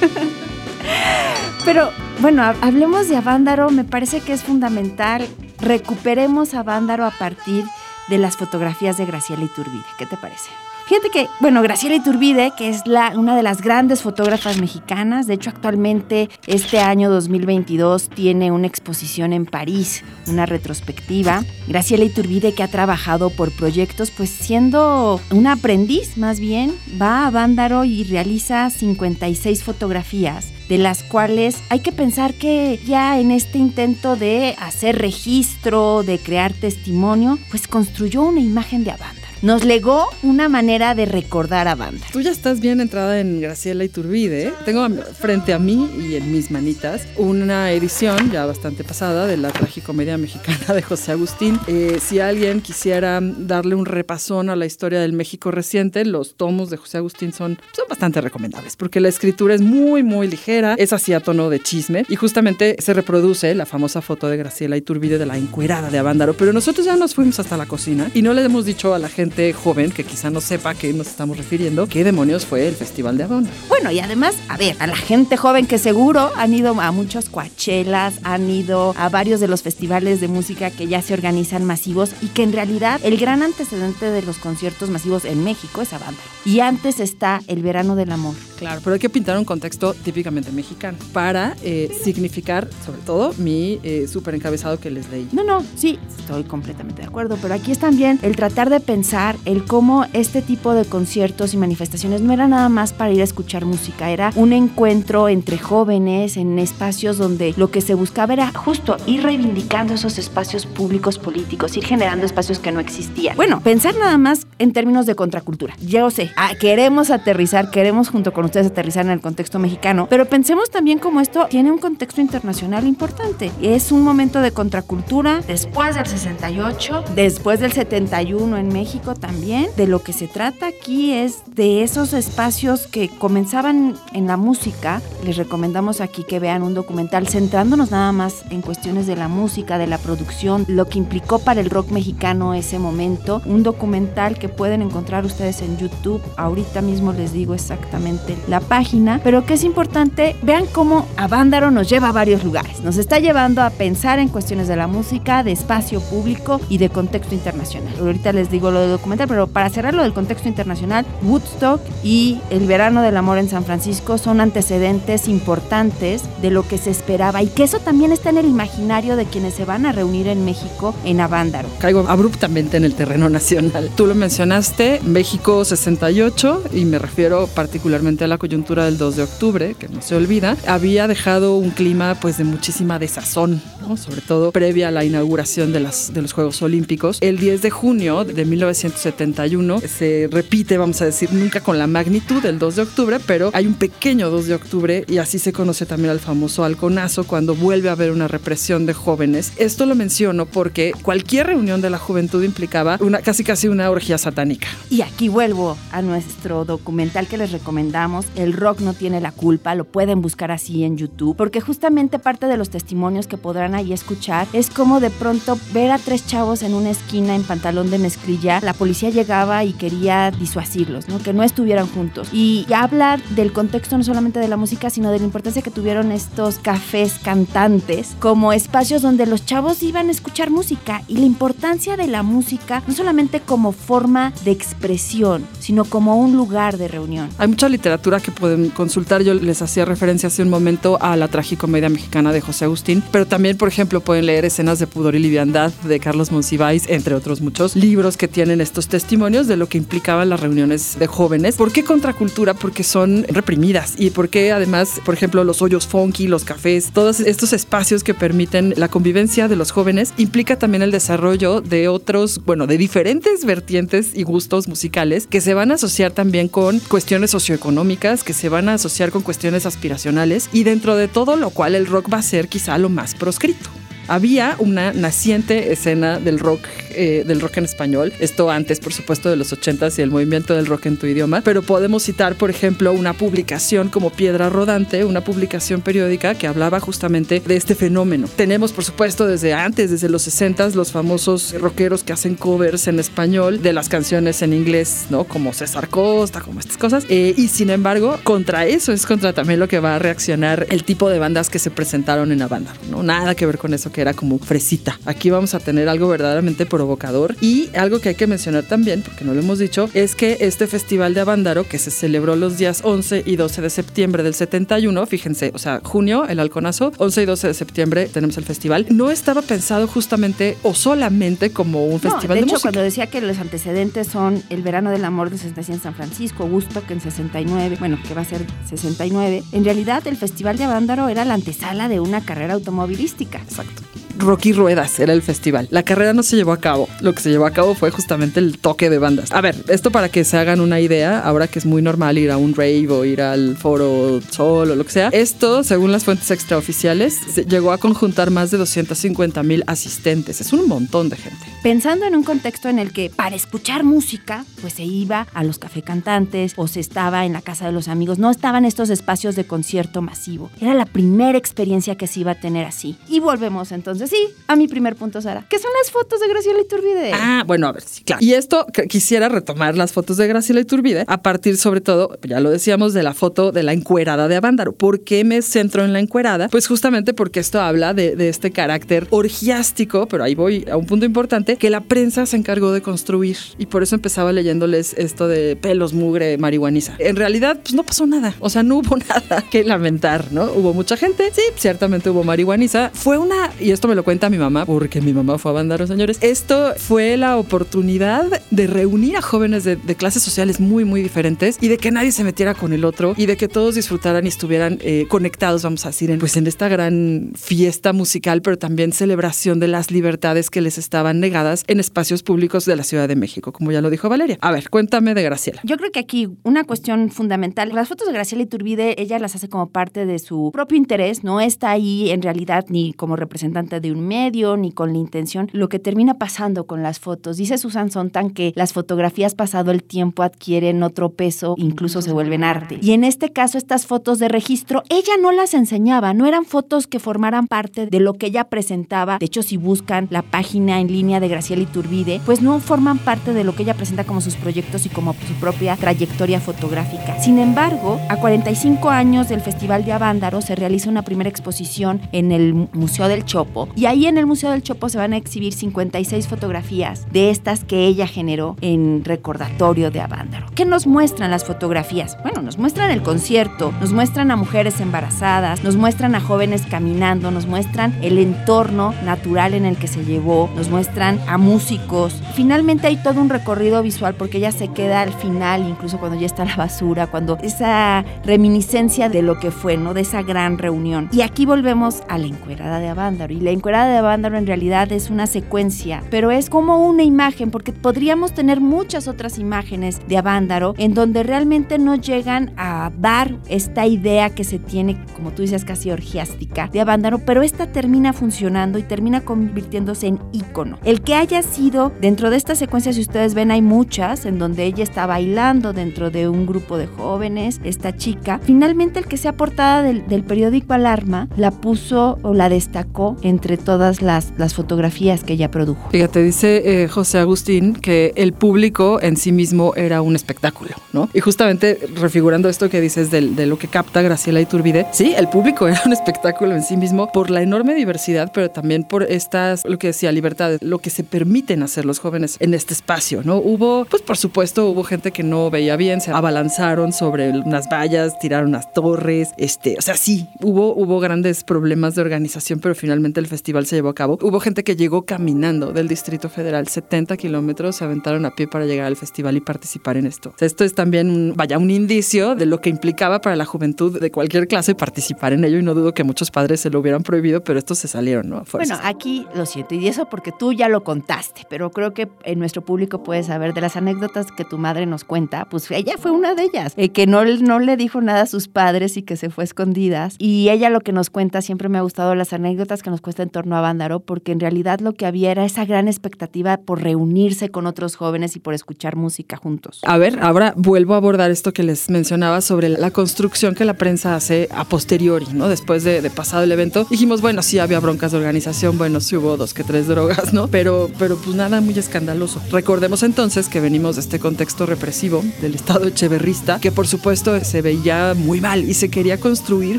Pero 1.64 1.90
bueno, 2.20 2.42
hablemos 2.60 3.08
de 3.08 3.16
Avándaro, 3.16 3.70
me 3.70 3.84
parece 3.84 4.20
que 4.20 4.32
es 4.32 4.42
fundamental. 4.42 5.28
Recuperemos 5.60 6.54
Avándaro 6.54 7.04
a 7.04 7.12
partir 7.12 7.64
de 8.08 8.18
las 8.18 8.36
fotografías 8.36 8.96
de 8.96 9.06
Graciela 9.06 9.44
Iturbide. 9.44 9.84
¿Qué 9.96 10.06
te 10.06 10.16
parece? 10.16 10.50
Fíjate 10.92 11.08
que, 11.08 11.28
bueno, 11.40 11.62
Graciela 11.62 11.96
Iturbide, 11.96 12.52
que 12.54 12.68
es 12.68 12.86
la, 12.86 13.14
una 13.16 13.34
de 13.34 13.42
las 13.42 13.62
grandes 13.62 14.02
fotógrafas 14.02 14.58
mexicanas, 14.58 15.26
de 15.26 15.32
hecho 15.32 15.48
actualmente 15.48 16.28
este 16.46 16.80
año 16.80 17.08
2022 17.08 18.10
tiene 18.10 18.52
una 18.52 18.66
exposición 18.66 19.32
en 19.32 19.46
París, 19.46 20.04
una 20.26 20.44
retrospectiva. 20.44 21.44
Graciela 21.66 22.04
Iturbide 22.04 22.52
que 22.52 22.62
ha 22.62 22.68
trabajado 22.68 23.30
por 23.30 23.52
proyectos, 23.52 24.10
pues 24.10 24.28
siendo 24.28 25.18
una 25.30 25.52
aprendiz 25.52 26.18
más 26.18 26.40
bien, 26.40 26.74
va 27.00 27.26
a 27.26 27.30
Vándaro 27.30 27.84
y 27.84 28.04
realiza 28.04 28.68
56 28.68 29.64
fotografías 29.64 30.52
de 30.68 30.76
las 30.76 31.02
cuales 31.04 31.62
hay 31.70 31.80
que 31.80 31.92
pensar 31.92 32.34
que 32.34 32.78
ya 32.84 33.18
en 33.18 33.30
este 33.30 33.56
intento 33.56 34.14
de 34.14 34.56
hacer 34.58 34.98
registro, 34.98 36.02
de 36.02 36.18
crear 36.18 36.52
testimonio, 36.52 37.38
pues 37.48 37.66
construyó 37.66 38.24
una 38.24 38.40
imagen 38.40 38.84
de 38.84 38.90
Avándaro 38.90 39.21
nos 39.42 39.64
legó 39.64 40.08
una 40.22 40.48
manera 40.48 40.94
de 40.94 41.04
recordar 41.04 41.66
a 41.66 41.74
banda. 41.74 42.06
Tú 42.12 42.20
ya 42.20 42.30
estás 42.30 42.60
bien 42.60 42.80
entrada 42.80 43.18
en 43.20 43.40
Graciela 43.40 43.82
Iturbide. 43.84 44.52
Tengo 44.64 44.88
frente 45.18 45.52
a 45.52 45.58
mí 45.58 45.90
y 45.98 46.14
en 46.14 46.32
mis 46.32 46.50
manitas 46.52 47.02
una 47.16 47.72
edición 47.72 48.30
ya 48.30 48.46
bastante 48.46 48.84
pasada 48.84 49.26
de 49.26 49.36
la 49.36 49.50
tragicomedia 49.50 50.16
mexicana 50.16 50.74
de 50.74 50.82
José 50.82 51.12
Agustín. 51.12 51.58
Eh, 51.66 51.98
si 52.00 52.20
alguien 52.20 52.60
quisiera 52.60 53.20
darle 53.20 53.74
un 53.74 53.84
repasón 53.84 54.48
a 54.48 54.56
la 54.56 54.64
historia 54.64 55.00
del 55.00 55.12
México 55.12 55.50
reciente, 55.50 56.04
los 56.04 56.36
tomos 56.36 56.70
de 56.70 56.76
José 56.76 56.98
Agustín 56.98 57.32
son, 57.32 57.58
son 57.72 57.88
bastante 57.88 58.20
recomendables 58.20 58.76
porque 58.76 59.00
la 59.00 59.08
escritura 59.08 59.54
es 59.54 59.60
muy, 59.60 60.04
muy 60.04 60.28
ligera, 60.28 60.74
es 60.78 60.92
así 60.92 61.12
a 61.12 61.20
tono 61.20 61.50
de 61.50 61.60
chisme 61.60 62.04
y 62.08 62.14
justamente 62.14 62.76
se 62.78 62.94
reproduce 62.94 63.54
la 63.56 63.66
famosa 63.66 64.02
foto 64.02 64.28
de 64.28 64.36
Graciela 64.36 64.76
Iturbide 64.76 65.18
de 65.18 65.26
la 65.26 65.36
encuerada 65.36 65.90
de 65.90 65.98
Avándaro. 65.98 66.34
Pero 66.34 66.52
nosotros 66.52 66.86
ya 66.86 66.94
nos 66.94 67.14
fuimos 67.14 67.40
hasta 67.40 67.56
la 67.56 67.66
cocina 67.66 68.08
y 68.14 68.22
no 68.22 68.32
le 68.34 68.44
hemos 68.44 68.64
dicho 68.64 68.94
a 68.94 68.98
la 68.98 69.08
gente 69.08 69.31
joven 69.52 69.90
que 69.90 70.04
quizá 70.04 70.30
no 70.30 70.40
sepa 70.40 70.70
a 70.70 70.74
qué 70.74 70.92
nos 70.92 71.06
estamos 71.06 71.36
refiriendo, 71.36 71.86
qué 71.86 72.04
demonios 72.04 72.44
fue 72.44 72.68
el 72.68 72.74
Festival 72.74 73.16
de 73.16 73.24
Avon. 73.24 73.48
Bueno, 73.68 73.90
y 73.90 73.98
además, 73.98 74.36
a 74.48 74.56
ver, 74.56 74.76
a 74.78 74.86
la 74.86 74.96
gente 74.96 75.36
joven 75.36 75.66
que 75.66 75.78
seguro 75.78 76.30
han 76.36 76.52
ido 76.52 76.78
a 76.80 76.92
muchos 76.92 77.30
coachelas, 77.30 78.14
han 78.24 78.50
ido 78.50 78.94
a 78.98 79.08
varios 79.08 79.40
de 79.40 79.48
los 79.48 79.62
festivales 79.62 80.20
de 80.20 80.28
música 80.28 80.70
que 80.70 80.86
ya 80.86 81.00
se 81.00 81.14
organizan 81.14 81.64
masivos 81.64 82.10
y 82.20 82.26
que 82.28 82.42
en 82.42 82.52
realidad 82.52 83.00
el 83.02 83.16
gran 83.16 83.42
antecedente 83.42 84.06
de 84.10 84.22
los 84.22 84.36
conciertos 84.36 84.90
masivos 84.90 85.24
en 85.24 85.42
México 85.42 85.80
es 85.80 85.92
Avándaro. 85.92 86.28
Y 86.44 86.60
antes 86.60 87.00
está 87.00 87.40
el 87.46 87.62
verano 87.62 87.96
del 87.96 88.12
amor. 88.12 88.34
Claro, 88.58 88.80
pero 88.84 88.94
hay 88.94 89.00
que 89.00 89.08
pintar 89.08 89.38
un 89.38 89.44
contexto 89.44 89.94
típicamente 89.94 90.52
mexicano 90.52 90.98
para 91.12 91.56
eh, 91.62 91.90
significar, 92.04 92.68
sobre 92.84 93.00
todo, 93.02 93.34
mi 93.38 93.80
eh, 93.82 94.06
súper 94.06 94.34
encabezado 94.34 94.78
que 94.78 94.90
les 94.90 95.08
leí. 95.10 95.28
No, 95.32 95.42
no, 95.42 95.64
sí, 95.74 95.98
estoy 96.18 96.44
completamente 96.44 97.02
de 97.02 97.08
acuerdo, 97.08 97.38
pero 97.40 97.54
aquí 97.54 97.72
es 97.72 97.78
también 97.78 98.20
el 98.22 98.36
tratar 98.36 98.70
de 98.70 98.78
pensar 98.78 99.21
el 99.44 99.64
cómo 99.64 100.06
este 100.12 100.42
tipo 100.42 100.74
de 100.74 100.84
conciertos 100.84 101.54
y 101.54 101.56
manifestaciones 101.56 102.20
no 102.22 102.32
era 102.32 102.48
nada 102.48 102.68
más 102.68 102.92
para 102.92 103.12
ir 103.12 103.20
a 103.20 103.24
escuchar 103.24 103.64
música, 103.64 104.10
era 104.10 104.32
un 104.36 104.52
encuentro 104.52 105.28
entre 105.28 105.58
jóvenes 105.58 106.36
en 106.36 106.58
espacios 106.58 107.18
donde 107.18 107.54
lo 107.56 107.70
que 107.70 107.80
se 107.80 107.94
buscaba 107.94 108.32
era 108.32 108.52
justo 108.52 108.96
ir 109.06 109.22
reivindicando 109.22 109.94
esos 109.94 110.18
espacios 110.18 110.66
públicos 110.66 111.18
políticos, 111.18 111.76
ir 111.76 111.84
generando 111.84 112.26
espacios 112.26 112.58
que 112.58 112.72
no 112.72 112.80
existían. 112.80 113.36
Bueno, 113.36 113.60
pensar 113.60 113.94
nada 113.96 114.18
más 114.18 114.46
en 114.58 114.72
términos 114.72 115.06
de 115.06 115.14
contracultura. 115.14 115.74
Yo 115.80 116.10
sé, 116.10 116.30
ah, 116.36 116.52
queremos 116.58 117.10
aterrizar, 117.10 117.70
queremos 117.70 118.08
junto 118.08 118.32
con 118.32 118.44
ustedes 118.44 118.68
aterrizar 118.68 119.04
en 119.04 119.12
el 119.12 119.20
contexto 119.20 119.58
mexicano, 119.58 120.06
pero 120.10 120.26
pensemos 120.26 120.70
también 120.70 120.98
como 120.98 121.20
esto 121.20 121.46
tiene 121.48 121.70
un 121.70 121.78
contexto 121.78 122.20
internacional 122.20 122.86
importante. 122.86 123.52
Es 123.62 123.92
un 123.92 124.02
momento 124.02 124.40
de 124.40 124.50
contracultura 124.50 125.40
después 125.46 125.94
del 125.94 126.06
68, 126.06 127.04
después 127.14 127.60
del 127.60 127.72
71 127.72 128.56
en 128.56 128.68
México 128.68 129.11
también. 129.14 129.68
De 129.76 129.86
lo 129.86 130.02
que 130.02 130.12
se 130.12 130.28
trata 130.28 130.66
aquí 130.66 131.12
es 131.12 131.42
de 131.54 131.82
esos 131.82 132.12
espacios 132.12 132.86
que 132.86 133.08
comenzaban 133.08 133.94
en 134.12 134.26
la 134.26 134.36
música. 134.36 135.00
Les 135.24 135.36
recomendamos 135.36 136.00
aquí 136.00 136.24
que 136.24 136.38
vean 136.38 136.62
un 136.62 136.74
documental 136.74 137.28
centrándonos 137.28 137.90
nada 137.90 138.12
más 138.12 138.44
en 138.50 138.62
cuestiones 138.62 139.06
de 139.06 139.16
la 139.16 139.28
música, 139.28 139.78
de 139.78 139.86
la 139.86 139.98
producción, 139.98 140.64
lo 140.68 140.88
que 140.88 140.98
implicó 140.98 141.38
para 141.38 141.60
el 141.60 141.70
rock 141.70 141.90
mexicano 141.90 142.54
ese 142.54 142.78
momento. 142.78 143.42
Un 143.46 143.62
documental 143.62 144.38
que 144.38 144.48
pueden 144.48 144.82
encontrar 144.82 145.24
ustedes 145.24 145.62
en 145.62 145.78
YouTube. 145.78 146.22
Ahorita 146.36 146.82
mismo 146.82 147.12
les 147.12 147.32
digo 147.32 147.54
exactamente 147.54 148.36
la 148.48 148.60
página, 148.60 149.20
pero 149.22 149.44
que 149.44 149.54
es 149.54 149.64
importante, 149.64 150.36
vean 150.42 150.66
cómo 150.66 151.06
Avándaro 151.16 151.70
nos 151.70 151.88
lleva 151.88 152.08
a 152.08 152.12
varios 152.12 152.44
lugares. 152.44 152.80
Nos 152.82 152.96
está 152.96 153.18
llevando 153.18 153.62
a 153.62 153.70
pensar 153.70 154.18
en 154.18 154.28
cuestiones 154.28 154.68
de 154.68 154.76
la 154.76 154.86
música, 154.86 155.42
de 155.42 155.52
espacio 155.52 156.00
público 156.00 156.60
y 156.68 156.78
de 156.78 156.90
contexto 156.90 157.34
internacional. 157.34 157.94
Ahorita 157.98 158.32
les 158.32 158.50
digo 158.50 158.70
lo 158.70 158.80
de 158.80 158.91
documental, 158.92 159.28
pero 159.28 159.46
para 159.46 159.70
cerrarlo 159.70 160.02
del 160.02 160.12
contexto 160.12 160.48
internacional, 160.48 161.04
Woodstock 161.22 161.80
y 162.04 162.40
el 162.50 162.66
verano 162.66 163.02
del 163.02 163.16
amor 163.16 163.38
en 163.38 163.48
San 163.48 163.64
Francisco 163.64 164.18
son 164.18 164.40
antecedentes 164.40 165.28
importantes 165.28 166.22
de 166.40 166.50
lo 166.50 166.66
que 166.66 166.78
se 166.78 166.90
esperaba 166.90 167.42
y 167.42 167.48
que 167.48 167.64
eso 167.64 167.78
también 167.80 168.12
está 168.12 168.30
en 168.30 168.38
el 168.38 168.46
imaginario 168.46 169.16
de 169.16 169.24
quienes 169.26 169.54
se 169.54 169.64
van 169.64 169.86
a 169.86 169.92
reunir 169.92 170.28
en 170.28 170.44
México 170.44 170.94
en 171.04 171.20
Avándaro. 171.20 171.68
Caigo 171.78 172.04
abruptamente 172.08 172.76
en 172.76 172.84
el 172.84 172.94
terreno 172.94 173.28
nacional. 173.28 173.90
Tú 173.96 174.06
lo 174.06 174.14
mencionaste, 174.14 175.00
México 175.04 175.64
68, 175.64 176.64
y 176.72 176.84
me 176.84 176.98
refiero 176.98 177.48
particularmente 177.54 178.24
a 178.24 178.28
la 178.28 178.38
coyuntura 178.38 178.84
del 178.84 178.98
2 178.98 179.16
de 179.16 179.22
octubre, 179.22 179.76
que 179.78 179.88
no 179.88 180.02
se 180.02 180.16
olvida, 180.16 180.56
había 180.66 181.08
dejado 181.08 181.56
un 181.56 181.70
clima 181.70 182.16
pues 182.20 182.38
de 182.38 182.44
muchísima 182.44 182.98
desazón, 182.98 183.60
¿no? 183.80 183.96
sobre 183.96 184.20
todo 184.20 184.52
previa 184.52 184.88
a 184.88 184.90
la 184.90 185.04
inauguración 185.04 185.72
de, 185.72 185.80
las, 185.80 186.12
de 186.12 186.22
los 186.22 186.32
Juegos 186.32 186.60
Olímpicos. 186.62 187.18
El 187.20 187.38
10 187.38 187.62
de 187.62 187.70
junio 187.70 188.24
de 188.24 188.44
1970 188.44 188.81
1971. 188.82 189.80
Se 189.80 190.28
repite, 190.30 190.76
vamos 190.76 191.00
a 191.02 191.04
decir, 191.04 191.32
nunca 191.32 191.60
con 191.60 191.78
la 191.78 191.86
magnitud 191.86 192.42
del 192.42 192.58
2 192.58 192.76
de 192.76 192.82
octubre, 192.82 193.18
pero 193.26 193.50
hay 193.52 193.66
un 193.66 193.74
pequeño 193.74 194.30
2 194.30 194.46
de 194.46 194.54
octubre 194.54 195.04
y 195.08 195.18
así 195.18 195.38
se 195.38 195.52
conoce 195.52 195.86
también 195.86 196.10
al 196.10 196.20
famoso 196.20 196.64
halconazo 196.64 197.24
cuando 197.24 197.54
vuelve 197.54 197.88
a 197.88 197.92
haber 197.92 198.10
una 198.10 198.28
represión 198.28 198.86
de 198.86 198.94
jóvenes. 198.94 199.52
Esto 199.56 199.86
lo 199.86 199.94
menciono 199.94 200.46
porque 200.46 200.92
cualquier 201.02 201.46
reunión 201.48 201.80
de 201.80 201.90
la 201.90 201.98
juventud 201.98 202.42
implicaba 202.42 202.98
una 203.00 203.20
casi 203.20 203.44
casi 203.44 203.68
una 203.68 203.90
orgía 203.90 204.18
satánica. 204.18 204.68
Y 204.90 205.02
aquí 205.02 205.28
vuelvo 205.28 205.76
a 205.92 206.02
nuestro 206.02 206.64
documental 206.64 207.26
que 207.26 207.38
les 207.38 207.52
recomendamos, 207.52 208.26
El 208.34 208.52
rock 208.52 208.80
no 208.80 208.94
tiene 208.94 209.20
la 209.20 209.32
culpa, 209.32 209.74
lo 209.74 209.84
pueden 209.84 210.22
buscar 210.22 210.50
así 210.50 210.84
en 210.84 210.96
YouTube, 210.96 211.36
porque 211.36 211.60
justamente 211.60 212.18
parte 212.18 212.46
de 212.46 212.56
los 212.56 212.70
testimonios 212.70 213.26
que 213.26 213.36
podrán 213.36 213.74
ahí 213.74 213.92
escuchar 213.92 214.46
es 214.52 214.70
como 214.70 215.00
de 215.00 215.10
pronto 215.10 215.58
ver 215.72 215.90
a 215.90 215.98
tres 215.98 216.26
chavos 216.26 216.62
en 216.62 216.74
una 216.74 216.90
esquina 216.90 217.34
en 217.36 217.44
pantalón 217.44 217.90
de 217.90 217.98
mezclilla, 217.98 218.60
la 218.60 218.71
policía 218.72 219.10
llegaba 219.10 219.64
y 219.64 219.72
quería 219.72 220.30
disuadirlos, 220.30 221.08
¿no? 221.08 221.18
que 221.18 221.32
no 221.32 221.42
estuvieran 221.42 221.86
juntos. 221.86 222.28
Y 222.32 222.66
habla 222.74 223.20
del 223.30 223.52
contexto 223.52 223.96
no 223.98 224.04
solamente 224.04 224.40
de 224.40 224.48
la 224.48 224.56
música, 224.56 224.90
sino 224.90 225.10
de 225.10 225.18
la 225.18 225.24
importancia 225.24 225.62
que 225.62 225.70
tuvieron 225.70 226.12
estos 226.12 226.58
cafés 226.58 227.14
cantantes 227.22 228.16
como 228.20 228.52
espacios 228.52 229.02
donde 229.02 229.26
los 229.26 229.44
chavos 229.44 229.82
iban 229.82 230.08
a 230.08 230.12
escuchar 230.12 230.50
música 230.50 231.02
y 231.08 231.18
la 231.18 231.26
importancia 231.26 231.96
de 231.96 232.06
la 232.06 232.22
música 232.22 232.82
no 232.86 232.94
solamente 232.94 233.40
como 233.40 233.72
forma 233.72 234.32
de 234.44 234.50
expresión, 234.50 235.44
sino 235.58 235.84
como 235.84 236.16
un 236.16 236.36
lugar 236.36 236.78
de 236.78 236.88
reunión. 236.88 237.28
Hay 237.38 237.48
mucha 237.48 237.68
literatura 237.68 238.20
que 238.20 238.30
pueden 238.30 238.70
consultar. 238.70 239.22
Yo 239.22 239.34
les 239.34 239.62
hacía 239.62 239.84
referencia 239.84 240.28
hace 240.28 240.42
un 240.42 240.50
momento 240.50 240.98
a 241.00 241.16
la 241.16 241.28
tragicomedia 241.28 241.88
mexicana 241.88 242.32
de 242.32 242.40
José 242.40 242.64
Agustín, 242.64 243.02
pero 243.10 243.26
también, 243.26 243.56
por 243.56 243.68
ejemplo, 243.68 244.00
pueden 244.00 244.26
leer 244.26 244.44
escenas 244.44 244.78
de 244.78 244.86
pudor 244.86 245.14
y 245.14 245.18
liviandad 245.18 245.72
de 245.84 246.00
Carlos 246.00 246.32
Monsiváis, 246.32 246.88
entre 246.88 247.14
otros 247.14 247.40
muchos 247.40 247.76
libros 247.76 248.16
que 248.16 248.28
tienen 248.28 248.60
estos 248.62 248.88
testimonios 248.88 249.46
de 249.46 249.56
lo 249.56 249.68
que 249.68 249.78
implicaban 249.78 250.30
las 250.30 250.40
reuniones 250.40 250.98
de 250.98 251.06
jóvenes. 251.06 251.56
¿Por 251.56 251.72
qué 251.72 251.84
contracultura? 251.84 252.54
Porque 252.54 252.84
son 252.84 253.24
reprimidas 253.28 253.94
y 253.98 254.10
porque 254.10 254.52
además, 254.52 255.00
por 255.04 255.14
ejemplo, 255.14 255.44
los 255.44 255.62
hoyos 255.62 255.86
funky, 255.86 256.28
los 256.28 256.44
cafés, 256.44 256.90
todos 256.92 257.20
estos 257.20 257.52
espacios 257.52 258.04
que 258.04 258.14
permiten 258.14 258.74
la 258.76 258.88
convivencia 258.88 259.48
de 259.48 259.56
los 259.56 259.70
jóvenes 259.70 260.14
implica 260.16 260.58
también 260.58 260.82
el 260.82 260.90
desarrollo 260.90 261.60
de 261.60 261.88
otros, 261.88 262.40
bueno, 262.44 262.66
de 262.66 262.78
diferentes 262.78 263.44
vertientes 263.44 264.12
y 264.14 264.22
gustos 264.22 264.68
musicales 264.68 265.26
que 265.26 265.40
se 265.40 265.54
van 265.54 265.70
a 265.70 265.74
asociar 265.74 266.12
también 266.12 266.48
con 266.48 266.78
cuestiones 266.78 267.30
socioeconómicas, 267.30 268.24
que 268.24 268.32
se 268.32 268.48
van 268.48 268.68
a 268.68 268.74
asociar 268.74 269.10
con 269.10 269.22
cuestiones 269.22 269.66
aspiracionales 269.66 270.48
y 270.52 270.64
dentro 270.64 270.96
de 270.96 271.08
todo 271.08 271.36
lo 271.36 271.50
cual 271.50 271.74
el 271.74 271.86
rock 271.86 272.12
va 272.12 272.18
a 272.18 272.22
ser 272.22 272.48
quizá 272.48 272.78
lo 272.78 272.88
más 272.88 273.14
proscrito 273.14 273.81
había 274.12 274.56
una 274.58 274.92
naciente 274.92 275.72
escena 275.72 276.18
del 276.18 276.38
rock, 276.38 276.66
eh, 276.90 277.24
del 277.26 277.40
rock 277.40 277.56
en 277.56 277.64
español. 277.64 278.12
Esto 278.20 278.50
antes, 278.50 278.78
por 278.78 278.92
supuesto, 278.92 279.30
de 279.30 279.36
los 279.36 279.54
80s 279.54 279.98
y 279.98 280.02
el 280.02 280.10
movimiento 280.10 280.54
del 280.54 280.66
rock 280.66 280.84
en 280.84 280.98
tu 280.98 281.06
idioma. 281.06 281.40
Pero 281.42 281.62
podemos 281.62 282.02
citar, 282.02 282.34
por 282.34 282.50
ejemplo, 282.50 282.92
una 282.92 283.14
publicación 283.14 283.88
como 283.88 284.10
Piedra 284.10 284.50
Rodante, 284.50 285.06
una 285.06 285.24
publicación 285.24 285.80
periódica 285.80 286.34
que 286.34 286.46
hablaba 286.46 286.78
justamente 286.78 287.40
de 287.40 287.56
este 287.56 287.74
fenómeno. 287.74 288.28
Tenemos, 288.36 288.72
por 288.72 288.84
supuesto, 288.84 289.26
desde 289.26 289.54
antes, 289.54 289.90
desde 289.90 290.10
los 290.10 290.28
60s, 290.28 290.74
los 290.74 290.92
famosos 290.92 291.54
rockeros 291.58 292.04
que 292.04 292.12
hacen 292.12 292.34
covers 292.34 292.88
en 292.88 292.98
español 292.98 293.62
de 293.62 293.72
las 293.72 293.88
canciones 293.88 294.42
en 294.42 294.52
inglés, 294.52 295.06
¿no? 295.08 295.24
Como 295.24 295.54
César 295.54 295.88
Costa, 295.88 296.42
como 296.42 296.60
estas 296.60 296.76
cosas. 296.76 297.06
Eh, 297.08 297.32
y 297.34 297.48
sin 297.48 297.70
embargo, 297.70 298.18
contra 298.24 298.66
eso 298.66 298.92
es 298.92 299.06
contra 299.06 299.32
también 299.32 299.58
lo 299.58 299.68
que 299.68 299.80
va 299.80 299.96
a 299.96 299.98
reaccionar 299.98 300.66
el 300.68 300.84
tipo 300.84 301.08
de 301.08 301.18
bandas 301.18 301.48
que 301.48 301.58
se 301.58 301.70
presentaron 301.70 302.30
en 302.30 302.40
la 302.40 302.48
banda, 302.48 302.74
¿no? 302.90 303.02
Nada 303.02 303.34
que 303.34 303.46
ver 303.46 303.56
con 303.56 303.72
eso 303.72 303.90
que 303.90 304.01
era 304.02 304.14
como 304.14 304.38
fresita. 304.38 304.98
Aquí 305.04 305.30
vamos 305.30 305.54
a 305.54 305.60
tener 305.60 305.88
algo 305.88 306.08
verdaderamente 306.08 306.66
provocador 306.66 307.36
y 307.40 307.68
algo 307.74 308.00
que 308.00 308.10
hay 308.10 308.14
que 308.14 308.26
mencionar 308.26 308.64
también, 308.64 309.02
porque 309.02 309.24
no 309.24 309.34
lo 309.34 309.40
hemos 309.40 309.58
dicho, 309.58 309.88
es 309.94 310.14
que 310.14 310.38
este 310.40 310.66
festival 310.66 311.14
de 311.14 311.20
Avándaro 311.20 311.66
que 311.66 311.78
se 311.78 311.90
celebró 311.90 312.36
los 312.36 312.58
días 312.58 312.80
11 312.84 313.22
y 313.26 313.36
12 313.36 313.62
de 313.62 313.70
septiembre 313.70 314.22
del 314.22 314.34
71, 314.34 315.06
fíjense, 315.06 315.52
o 315.54 315.58
sea, 315.58 315.80
junio, 315.82 316.26
el 316.26 316.40
halconazo, 316.40 316.92
11 316.98 317.22
y 317.22 317.26
12 317.26 317.48
de 317.48 317.54
septiembre 317.54 318.06
tenemos 318.06 318.36
el 318.38 318.44
festival, 318.44 318.86
no 318.90 319.10
estaba 319.10 319.42
pensado 319.42 319.86
justamente 319.86 320.56
o 320.62 320.74
solamente 320.74 321.50
como 321.50 321.86
un 321.86 322.00
festival 322.00 322.38
de, 322.38 322.44
de 322.44 322.50
hecho, 322.50 322.60
cuando 322.60 322.80
decía 322.80 323.06
que 323.06 323.20
los 323.20 323.38
antecedentes 323.38 324.06
son 324.06 324.42
el 324.50 324.62
verano 324.62 324.90
del 324.90 325.04
amor 325.04 325.30
de 325.30 325.38
66 325.38 325.76
en 325.76 325.82
San 325.82 325.94
Francisco, 325.94 326.46
Gusto 326.46 326.82
que 326.86 326.92
en 326.92 327.00
69, 327.00 327.76
bueno, 327.78 327.98
que 328.06 328.14
va 328.14 328.22
a 328.22 328.24
ser 328.24 328.46
69, 328.68 329.42
en 329.52 329.64
realidad 329.64 330.06
el 330.06 330.16
festival 330.16 330.58
de 330.58 330.64
Avándaro 330.64 331.08
era 331.08 331.24
la 331.24 331.34
antesala 331.34 331.88
de 331.88 332.00
una 332.00 332.24
carrera 332.24 332.54
automovilística. 332.54 333.38
Exacto. 333.38 333.91
Rocky 334.22 334.52
Ruedas 334.52 334.98
era 335.00 335.12
el 335.12 335.20
festival. 335.20 335.68
La 335.70 335.82
carrera 335.82 336.12
no 336.14 336.22
se 336.22 336.36
llevó 336.36 336.52
a 336.52 336.58
cabo. 336.58 336.88
Lo 337.00 337.12
que 337.12 337.20
se 337.20 337.30
llevó 337.30 337.46
a 337.46 337.50
cabo 337.50 337.74
fue 337.74 337.90
justamente 337.90 338.40
el 338.40 338.58
toque 338.58 338.88
de 338.88 338.98
bandas. 338.98 339.30
A 339.32 339.40
ver, 339.40 339.56
esto 339.68 339.90
para 339.90 340.08
que 340.08 340.24
se 340.24 340.38
hagan 340.38 340.60
una 340.60 340.80
idea, 340.80 341.18
ahora 341.18 341.48
que 341.48 341.58
es 341.58 341.66
muy 341.66 341.82
normal 341.82 342.18
ir 342.18 342.30
a 342.30 342.36
un 342.36 342.54
rave 342.54 342.88
o 342.88 343.04
ir 343.04 343.20
al 343.20 343.56
foro 343.56 344.20
sol 344.30 344.70
o 344.70 344.76
lo 344.76 344.84
que 344.84 344.92
sea, 344.92 345.08
esto, 345.08 345.64
según 345.64 345.92
las 345.92 346.04
fuentes 346.04 346.30
extraoficiales, 346.30 347.18
llegó 347.46 347.72
a 347.72 347.78
conjuntar 347.78 348.30
más 348.30 348.50
de 348.50 348.58
250 348.58 349.42
mil 349.42 349.64
asistentes. 349.66 350.40
Es 350.40 350.52
un 350.52 350.68
montón 350.68 351.08
de 351.08 351.16
gente. 351.16 351.51
Pensando 351.62 352.06
en 352.06 352.16
un 352.16 352.24
contexto 352.24 352.68
en 352.68 352.80
el 352.80 352.92
que 352.92 353.08
para 353.08 353.36
escuchar 353.36 353.84
música, 353.84 354.44
pues 354.60 354.72
se 354.72 354.82
iba 354.82 355.28
a 355.32 355.44
los 355.44 355.60
café 355.60 355.82
cantantes 355.82 356.54
o 356.56 356.66
se 356.66 356.80
estaba 356.80 357.24
en 357.24 357.32
la 357.32 357.40
casa 357.40 357.66
de 357.66 357.72
los 357.72 357.86
amigos, 357.86 358.18
no 358.18 358.32
estaban 358.32 358.64
estos 358.64 358.90
espacios 358.90 359.36
de 359.36 359.44
concierto 359.44 360.02
masivo. 360.02 360.50
Era 360.60 360.74
la 360.74 360.86
primera 360.86 361.38
experiencia 361.38 361.94
que 361.94 362.08
se 362.08 362.18
iba 362.18 362.32
a 362.32 362.40
tener 362.40 362.66
así. 362.66 362.96
Y 363.08 363.20
volvemos 363.20 363.70
entonces 363.70 364.10
sí, 364.10 364.16
a 364.48 364.56
mi 364.56 364.66
primer 364.66 364.96
punto, 364.96 365.22
Sara, 365.22 365.46
que 365.48 365.60
son 365.60 365.70
las 365.80 365.92
fotos 365.92 366.18
de 366.18 366.26
Graciela 366.26 366.60
Iturbide. 366.60 367.12
Ah, 367.14 367.44
bueno, 367.46 367.68
a 367.68 367.72
ver, 367.72 367.84
sí, 367.86 368.02
claro. 368.02 368.24
Y 368.24 368.32
esto 368.32 368.66
quisiera 368.88 369.28
retomar 369.28 369.76
las 369.76 369.92
fotos 369.92 370.16
de 370.16 370.26
Graciela 370.26 370.60
Iturbide 370.62 371.04
a 371.06 371.22
partir, 371.22 371.56
sobre 371.58 371.80
todo, 371.80 372.18
ya 372.26 372.40
lo 372.40 372.50
decíamos, 372.50 372.92
de 372.92 373.04
la 373.04 373.14
foto 373.14 373.52
de 373.52 373.62
la 373.62 373.72
encuerada 373.72 374.26
de 374.26 374.34
Avándaro. 374.34 374.72
¿Por 374.72 375.04
qué 375.04 375.22
me 375.22 375.42
centro 375.42 375.84
en 375.84 375.92
la 375.92 376.00
encuerada? 376.00 376.48
Pues 376.48 376.66
justamente 376.66 377.14
porque 377.14 377.38
esto 377.38 377.60
habla 377.60 377.94
de, 377.94 378.16
de 378.16 378.28
este 378.28 378.50
carácter 378.50 379.06
orgiástico, 379.10 380.08
pero 380.08 380.24
ahí 380.24 380.34
voy 380.34 380.66
a 380.68 380.76
un 380.76 380.86
punto 380.86 381.06
importante, 381.06 381.51
que 381.56 381.70
la 381.70 381.80
prensa 381.80 382.26
se 382.26 382.36
encargó 382.36 382.72
de 382.72 382.82
construir. 382.82 383.36
Y 383.58 383.66
por 383.66 383.82
eso 383.82 383.94
empezaba 383.94 384.32
leyéndoles 384.32 384.94
esto 384.98 385.28
de 385.28 385.56
pelos, 385.56 385.92
mugre, 385.92 386.38
marihuaniza. 386.38 386.94
En 386.98 387.16
realidad, 387.16 387.60
pues 387.62 387.74
no 387.74 387.82
pasó 387.84 388.06
nada. 388.06 388.34
O 388.40 388.50
sea, 388.50 388.62
no 388.62 388.78
hubo 388.78 388.96
nada 389.08 389.44
que 389.50 389.64
lamentar, 389.64 390.32
¿no? 390.32 390.44
Hubo 390.52 390.74
mucha 390.74 390.96
gente, 390.96 391.30
sí, 391.32 391.42
ciertamente 391.56 392.10
hubo 392.10 392.24
marihuaniza. 392.24 392.90
Fue 392.94 393.18
una, 393.18 393.50
y 393.60 393.70
esto 393.70 393.88
me 393.88 393.94
lo 393.94 394.04
cuenta 394.04 394.30
mi 394.30 394.38
mamá, 394.38 394.66
porque 394.66 395.00
mi 395.00 395.12
mamá 395.12 395.38
fue 395.38 395.50
a 395.50 395.54
Bandaro, 395.54 395.86
señores. 395.86 396.18
Esto 396.20 396.74
fue 396.76 397.16
la 397.16 397.36
oportunidad 397.36 398.42
de 398.50 398.66
reunir 398.66 399.16
a 399.16 399.22
jóvenes 399.22 399.64
de, 399.64 399.76
de, 399.76 399.94
clases 399.94 400.22
sociales 400.22 400.60
muy, 400.60 400.84
muy 400.84 401.02
diferentes 401.02 401.58
y 401.60 401.68
de 401.68 401.78
que 401.78 401.90
nadie 401.90 402.12
se 402.12 402.24
metiera 402.24 402.54
con 402.54 402.72
el 402.72 402.84
otro 402.84 403.14
y 403.16 403.26
de 403.26 403.36
que 403.36 403.48
todos 403.48 403.74
disfrutaran 403.74 404.24
y 404.24 404.28
estuvieran 404.28 404.78
eh, 404.80 405.06
conectados, 405.08 405.62
vamos 405.62 405.84
a 405.86 405.90
decir, 405.90 406.10
en, 406.10 406.18
pues 406.18 406.36
en 406.36 406.46
esta 406.46 406.68
gran 406.68 407.32
fiesta 407.34 407.92
musical, 407.92 408.42
pero 408.42 408.58
también 408.58 408.92
celebración 408.92 409.60
de 409.60 409.68
las 409.68 409.90
libertades 409.90 410.50
que 410.50 410.60
les 410.60 410.78
estaban 410.78 411.20
negadas 411.20 411.41
en 411.66 411.80
espacios 411.80 412.22
públicos 412.22 412.64
de 412.64 412.76
la 412.76 412.82
Ciudad 412.82 413.08
de 413.08 413.16
México, 413.16 413.52
como 413.52 413.72
ya 413.72 413.80
lo 413.80 413.90
dijo 413.90 414.08
Valeria. 414.08 414.38
A 414.40 414.52
ver, 414.52 414.70
cuéntame 414.70 415.14
de 415.14 415.22
Graciela. 415.22 415.60
Yo 415.64 415.76
creo 415.76 415.90
que 415.90 416.00
aquí 416.00 416.28
una 416.42 416.64
cuestión 416.64 417.10
fundamental, 417.10 417.70
las 417.74 417.88
fotos 417.88 418.06
de 418.06 418.14
Graciela 418.14 418.44
Iturbide, 418.44 419.00
ella 419.00 419.18
las 419.18 419.34
hace 419.34 419.48
como 419.48 419.70
parte 419.70 420.06
de 420.06 420.18
su 420.18 420.50
propio 420.52 420.78
interés, 420.78 421.24
no 421.24 421.40
está 421.40 421.70
ahí 421.70 422.10
en 422.10 422.22
realidad 422.22 422.64
ni 422.68 422.92
como 422.92 423.16
representante 423.16 423.80
de 423.80 423.92
un 423.92 424.06
medio 424.06 424.56
ni 424.56 424.72
con 424.72 424.92
la 424.92 424.98
intención, 424.98 425.48
lo 425.52 425.68
que 425.68 425.78
termina 425.78 426.14
pasando 426.14 426.66
con 426.66 426.82
las 426.82 426.98
fotos. 426.98 427.36
Dice 427.36 427.58
Susan 427.58 427.90
Sontag 427.90 428.32
que 428.32 428.52
las 428.54 428.72
fotografías 428.72 429.34
pasado 429.34 429.70
el 429.70 429.82
tiempo 429.82 430.22
adquieren 430.22 430.82
otro 430.82 431.10
peso, 431.10 431.54
incluso 431.58 432.02
se 432.02 432.12
vuelven 432.12 432.44
arte. 432.44 432.78
Y 432.80 432.92
en 432.92 433.04
este 433.04 433.32
caso, 433.32 433.58
estas 433.58 433.86
fotos 433.86 434.18
de 434.18 434.28
registro, 434.28 434.82
ella 434.88 435.14
no 435.20 435.32
las 435.32 435.54
enseñaba, 435.54 436.14
no 436.14 436.26
eran 436.26 436.44
fotos 436.44 436.86
que 436.86 436.98
formaran 436.98 437.46
parte 437.46 437.86
de 437.86 438.00
lo 438.00 438.14
que 438.14 438.26
ella 438.26 438.44
presentaba. 438.44 439.18
De 439.18 439.26
hecho, 439.26 439.42
si 439.42 439.56
buscan 439.56 440.08
la 440.10 440.22
página 440.22 440.80
en 440.80 440.88
línea 440.88 441.20
de 441.20 441.28
Graciela 441.32 441.62
Iturbide, 441.62 442.20
pues 442.24 442.42
no 442.42 442.60
forman 442.60 442.98
parte 442.98 443.32
de 443.32 443.44
lo 443.44 443.54
que 443.54 443.64
ella 443.64 443.74
presenta 443.74 444.04
como 444.04 444.20
sus 444.20 444.36
proyectos 444.36 444.86
y 444.86 444.88
como 444.88 445.14
su 445.26 445.34
propia 445.34 445.76
trayectoria 445.76 446.40
fotográfica. 446.40 447.20
Sin 447.20 447.38
embargo, 447.38 448.00
a 448.08 448.16
45 448.16 448.90
años 448.90 449.28
del 449.28 449.40
Festival 449.40 449.84
de 449.84 449.92
Avándaro 449.92 450.40
se 450.40 450.54
realiza 450.54 450.88
una 450.88 451.02
primera 451.02 451.28
exposición 451.28 452.00
en 452.12 452.32
el 452.32 452.54
Museo 452.72 453.08
del 453.08 453.24
Chopo 453.24 453.68
y 453.74 453.86
ahí 453.86 454.06
en 454.06 454.18
el 454.18 454.26
Museo 454.26 454.50
del 454.50 454.62
Chopo 454.62 454.88
se 454.88 454.98
van 454.98 455.12
a 455.12 455.16
exhibir 455.16 455.52
56 455.52 456.28
fotografías 456.28 457.06
de 457.10 457.30
estas 457.30 457.64
que 457.64 457.86
ella 457.86 458.06
generó 458.06 458.56
en 458.60 459.04
recordatorio 459.04 459.90
de 459.90 460.00
Avándaro. 460.00 460.46
¿Qué 460.54 460.64
nos 460.64 460.86
muestran 460.86 461.30
las 461.30 461.44
fotografías? 461.44 462.16
Bueno, 462.22 462.42
nos 462.42 462.58
muestran 462.58 462.90
el 462.90 463.02
concierto, 463.02 463.72
nos 463.80 463.92
muestran 463.92 464.30
a 464.30 464.36
mujeres 464.36 464.80
embarazadas, 464.80 465.64
nos 465.64 465.76
muestran 465.76 466.14
a 466.14 466.20
jóvenes 466.20 466.62
caminando, 466.68 467.30
nos 467.30 467.46
muestran 467.46 467.94
el 468.02 468.18
entorno 468.18 468.94
natural 469.04 469.54
en 469.54 469.64
el 469.64 469.76
que 469.76 469.88
se 469.88 470.04
llevó, 470.04 470.50
nos 470.56 470.68
muestran 470.68 471.20
a 471.26 471.38
músicos. 471.38 472.14
Finalmente 472.34 472.86
hay 472.86 472.96
todo 472.96 473.20
un 473.20 473.28
recorrido 473.28 473.82
visual 473.82 474.14
porque 474.14 474.38
ella 474.38 474.52
se 474.52 474.68
queda 474.68 475.02
al 475.02 475.12
final, 475.12 475.68
incluso 475.68 475.98
cuando 475.98 476.18
ya 476.18 476.26
está 476.26 476.44
la 476.44 476.56
basura, 476.56 477.06
cuando 477.06 477.38
esa 477.42 478.04
reminiscencia 478.24 479.08
de 479.08 479.22
lo 479.22 479.38
que 479.38 479.50
fue, 479.50 479.76
¿no? 479.76 479.94
De 479.94 480.02
esa 480.02 480.22
gran 480.22 480.58
reunión. 480.58 481.08
Y 481.12 481.22
aquí 481.22 481.46
volvemos 481.46 482.02
a 482.08 482.18
la 482.18 482.26
encuerada 482.26 482.78
de 482.78 482.88
Avándaro. 482.88 483.32
Y 483.32 483.40
la 483.40 483.50
encuerada 483.50 483.90
de 483.90 483.98
Avándaro 483.98 484.36
en 484.36 484.46
realidad 484.46 484.90
es 484.92 485.10
una 485.10 485.26
secuencia, 485.26 486.02
pero 486.10 486.30
es 486.30 486.50
como 486.50 486.86
una 486.86 487.02
imagen, 487.02 487.50
porque 487.50 487.72
podríamos 487.72 488.32
tener 488.32 488.60
muchas 488.60 489.08
otras 489.08 489.38
imágenes 489.38 490.00
de 490.08 490.16
Avándaro 490.16 490.74
en 490.78 490.94
donde 490.94 491.22
realmente 491.22 491.78
no 491.78 491.96
llegan 491.96 492.52
a 492.56 492.90
dar 492.98 493.36
esta 493.48 493.86
idea 493.86 494.30
que 494.30 494.44
se 494.44 494.58
tiene, 494.58 495.02
como 495.14 495.32
tú 495.32 495.42
dices, 495.42 495.64
casi 495.64 495.90
orgiástica 495.90 496.68
de 496.68 496.80
Avándaro, 496.80 497.18
pero 497.18 497.42
esta 497.42 497.66
termina 497.72 498.12
funcionando 498.12 498.78
y 498.78 498.82
termina 498.82 499.20
convirtiéndose 499.22 500.06
en 500.06 500.20
ícono. 500.32 500.78
El 500.84 501.02
que 501.02 501.11
que 501.12 501.16
haya 501.16 501.42
sido, 501.42 501.92
dentro 502.00 502.30
de 502.30 502.38
esta 502.38 502.54
secuencia, 502.54 502.90
si 502.94 503.02
ustedes 503.02 503.34
ven, 503.34 503.50
hay 503.50 503.60
muchas 503.60 504.24
en 504.24 504.38
donde 504.38 504.64
ella 504.64 504.82
está 504.82 505.04
bailando 505.04 505.74
dentro 505.74 506.10
de 506.10 506.26
un 506.26 506.46
grupo 506.46 506.78
de 506.78 506.86
jóvenes, 506.86 507.60
esta 507.64 507.94
chica. 507.94 508.40
Finalmente, 508.42 508.98
el 508.98 509.04
que 509.04 509.18
sea 509.18 509.34
portada 509.34 509.82
del, 509.82 510.24
periódico 510.24 510.72
Alarma 510.72 511.28
la 511.36 511.50
puso 511.50 512.18
o 512.22 512.32
la 512.32 512.48
destacó 512.48 513.18
entre 513.20 513.58
todas 513.58 514.00
las, 514.00 514.32
las 514.38 514.54
fotografías 514.54 515.22
que 515.22 515.34
ella 515.34 515.50
produjo. 515.50 515.90
Fíjate, 515.90 516.22
dice 516.22 516.84
eh, 516.84 516.88
José 516.88 517.18
Agustín 517.18 517.74
que 517.74 518.14
el 518.16 518.32
público 518.32 518.98
en 519.02 519.18
sí 519.18 519.32
mismo 519.32 519.74
era 519.76 520.00
un 520.00 520.16
espectáculo, 520.16 520.70
¿no? 520.94 521.10
Y 521.12 521.20
justamente 521.20 521.78
refigurando 521.94 522.48
esto 522.48 522.70
que 522.70 522.80
dices 522.80 523.10
de, 523.10 523.20
de 523.20 523.44
lo 523.44 523.58
que 523.58 523.68
capta 523.68 524.00
Graciela 524.00 524.40
Iturbide, 524.40 524.86
sí, 524.92 525.12
el 525.14 525.28
público 525.28 525.68
era 525.68 525.82
un 525.84 525.92
espectáculo 525.92 526.54
en 526.54 526.62
sí 526.62 526.78
mismo 526.78 527.12
por 527.12 527.28
la 527.28 527.42
enorme 527.42 527.74
diversidad, 527.74 528.30
pero 528.32 528.50
también 528.50 528.84
por 528.84 529.02
estas, 529.02 529.62
lo 529.66 529.78
que 529.78 529.88
decía, 529.88 530.10
libertades, 530.10 530.62
lo 530.62 530.78
que 530.78 530.88
se 530.92 531.04
permiten 531.04 531.62
hacer 531.62 531.84
los 531.84 531.98
jóvenes 531.98 532.36
en 532.40 532.54
este 532.54 532.74
espacio, 532.74 533.22
¿no? 533.24 533.36
Hubo, 533.36 533.84
pues 533.84 534.02
por 534.02 534.16
supuesto, 534.16 534.68
hubo 534.68 534.84
gente 534.84 535.10
que 535.10 535.22
no 535.22 535.50
veía 535.50 535.76
bien, 535.76 536.00
se 536.00 536.10
abalanzaron 536.10 536.92
sobre 536.92 537.30
unas 537.30 537.68
vallas, 537.68 538.18
tiraron 538.18 538.50
unas 538.50 538.72
torres, 538.72 539.30
este, 539.38 539.76
o 539.78 539.82
sea, 539.82 539.96
sí, 539.96 540.28
hubo, 540.40 540.74
hubo 540.74 541.00
grandes 541.00 541.44
problemas 541.44 541.94
de 541.94 542.02
organización, 542.02 542.60
pero 542.60 542.74
finalmente 542.74 543.20
el 543.20 543.26
festival 543.26 543.66
se 543.66 543.76
llevó 543.76 543.88
a 543.88 543.94
cabo. 543.94 544.18
Hubo 544.22 544.40
gente 544.40 544.64
que 544.64 544.76
llegó 544.76 545.02
caminando 545.04 545.72
del 545.72 545.88
Distrito 545.88 546.28
Federal, 546.28 546.68
70 546.68 547.16
kilómetros, 547.16 547.76
se 547.76 547.84
aventaron 547.84 548.24
a 548.26 548.34
pie 548.34 548.46
para 548.48 548.66
llegar 548.66 548.86
al 548.86 548.96
festival 548.96 549.36
y 549.36 549.40
participar 549.40 549.96
en 549.96 550.06
esto. 550.06 550.34
Esto 550.40 550.64
es 550.64 550.74
también, 550.74 551.10
un, 551.10 551.34
vaya, 551.36 551.58
un 551.58 551.70
indicio 551.70 552.34
de 552.34 552.46
lo 552.46 552.60
que 552.60 552.70
implicaba 552.70 553.20
para 553.20 553.36
la 553.36 553.44
juventud 553.44 554.00
de 554.00 554.10
cualquier 554.10 554.48
clase 554.48 554.74
participar 554.74 555.32
en 555.32 555.44
ello 555.44 555.58
y 555.58 555.62
no 555.62 555.74
dudo 555.74 555.94
que 555.94 556.04
muchos 556.04 556.30
padres 556.30 556.60
se 556.60 556.70
lo 556.70 556.80
hubieran 556.80 557.02
prohibido, 557.02 557.42
pero 557.42 557.58
estos 557.58 557.78
se 557.78 557.88
salieron, 557.88 558.28
¿no? 558.28 558.38
A. 558.38 558.44
Bueno, 558.52 558.78
aquí 558.82 559.26
lo 559.34 559.46
siento, 559.46 559.74
y 559.74 559.88
eso 559.88 560.08
porque 560.08 560.32
tú 560.32 560.52
ya 560.52 560.68
lo 560.68 560.81
contaste, 560.82 561.42
pero 561.48 561.70
creo 561.70 561.94
que 561.94 562.08
en 562.24 562.38
nuestro 562.38 562.62
público 562.62 563.02
puede 563.02 563.22
saber 563.22 563.54
de 563.54 563.60
las 563.60 563.76
anécdotas 563.76 564.26
que 564.32 564.44
tu 564.44 564.58
madre 564.58 564.86
nos 564.86 565.04
cuenta, 565.04 565.46
pues 565.46 565.70
ella 565.70 565.94
fue 565.98 566.10
una 566.10 566.34
de 566.34 566.44
ellas, 566.44 566.74
eh, 566.76 566.90
que 566.90 567.06
no, 567.06 567.24
no 567.24 567.58
le 567.58 567.76
dijo 567.76 568.00
nada 568.00 568.22
a 568.22 568.26
sus 568.26 568.48
padres 568.48 568.96
y 568.96 569.02
que 569.02 569.16
se 569.16 569.30
fue 569.30 569.44
escondidas. 569.44 570.16
Y 570.18 570.48
ella 570.50 570.70
lo 570.70 570.80
que 570.80 570.92
nos 570.92 571.10
cuenta, 571.10 571.42
siempre 571.42 571.68
me 571.68 571.78
ha 571.78 571.82
gustado 571.82 572.14
las 572.14 572.32
anécdotas 572.32 572.82
que 572.82 572.90
nos 572.90 573.00
cuesta 573.00 573.22
en 573.22 573.30
torno 573.30 573.56
a 573.56 573.60
Vándaro, 573.60 574.00
porque 574.00 574.32
en 574.32 574.40
realidad 574.40 574.80
lo 574.80 574.94
que 574.94 575.06
había 575.06 575.30
era 575.30 575.44
esa 575.44 575.64
gran 575.64 575.88
expectativa 575.88 576.56
por 576.58 576.82
reunirse 576.82 577.50
con 577.50 577.66
otros 577.66 577.96
jóvenes 577.96 578.36
y 578.36 578.40
por 578.40 578.54
escuchar 578.54 578.96
música 578.96 579.36
juntos. 579.36 579.80
A 579.86 579.98
ver, 579.98 580.18
ahora 580.20 580.54
vuelvo 580.56 580.94
a 580.94 580.98
abordar 580.98 581.30
esto 581.30 581.52
que 581.52 581.62
les 581.62 581.90
mencionaba 581.90 582.40
sobre 582.40 582.68
la 582.68 582.90
construcción 582.90 583.54
que 583.54 583.64
la 583.64 583.74
prensa 583.74 584.14
hace 584.14 584.48
a 584.50 584.64
posteriori, 584.64 585.26
¿no? 585.32 585.48
Después 585.48 585.84
de, 585.84 586.00
de 586.00 586.10
pasado 586.10 586.44
el 586.44 586.52
evento, 586.52 586.86
dijimos, 586.90 587.20
bueno, 587.20 587.42
sí 587.42 587.58
había 587.58 587.80
broncas 587.80 588.12
de 588.12 588.18
organización, 588.18 588.78
bueno, 588.78 589.00
sí 589.00 589.16
hubo 589.16 589.36
dos 589.36 589.54
que 589.54 589.64
tres 589.64 589.86
drogas, 589.86 590.32
¿no? 590.32 590.48
Pero, 590.48 590.71
pero 590.98 591.16
pues 591.16 591.36
nada 591.36 591.60
muy 591.60 591.78
escandaloso. 591.78 592.40
Recordemos 592.50 593.02
entonces 593.02 593.48
que 593.48 593.60
venimos 593.60 593.96
de 593.96 594.02
este 594.02 594.18
contexto 594.18 594.66
represivo 594.66 595.22
del 595.40 595.54
Estado 595.54 595.86
echeverrista, 595.86 596.58
que 596.60 596.72
por 596.72 596.86
supuesto 596.86 597.38
se 597.44 597.62
veía 597.62 598.14
muy 598.16 598.40
mal 598.40 598.64
y 598.68 598.74
se 598.74 598.88
quería 598.88 599.18
construir 599.18 599.78